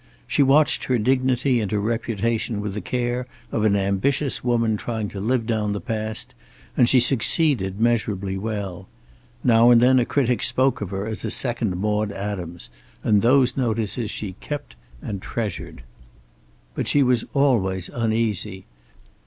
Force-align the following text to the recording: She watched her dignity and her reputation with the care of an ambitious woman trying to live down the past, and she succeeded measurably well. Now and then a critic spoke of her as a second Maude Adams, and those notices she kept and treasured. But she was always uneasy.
She 0.25 0.41
watched 0.41 0.85
her 0.85 0.97
dignity 0.97 1.61
and 1.61 1.69
her 1.71 1.79
reputation 1.79 2.59
with 2.59 2.73
the 2.73 2.81
care 2.81 3.27
of 3.51 3.63
an 3.63 3.75
ambitious 3.75 4.43
woman 4.43 4.75
trying 4.75 5.09
to 5.09 5.19
live 5.19 5.45
down 5.45 5.73
the 5.73 5.79
past, 5.79 6.33
and 6.75 6.89
she 6.89 6.99
succeeded 6.99 7.79
measurably 7.79 8.35
well. 8.35 8.87
Now 9.43 9.69
and 9.69 9.79
then 9.79 9.99
a 9.99 10.05
critic 10.05 10.41
spoke 10.41 10.81
of 10.81 10.89
her 10.89 11.05
as 11.05 11.23
a 11.23 11.29
second 11.29 11.75
Maude 11.77 12.11
Adams, 12.11 12.71
and 13.03 13.21
those 13.21 13.55
notices 13.55 14.09
she 14.09 14.31
kept 14.39 14.75
and 15.03 15.21
treasured. 15.21 15.83
But 16.73 16.87
she 16.87 17.03
was 17.03 17.23
always 17.35 17.87
uneasy. 17.89 18.65